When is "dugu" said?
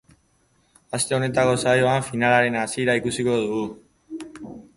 3.45-4.61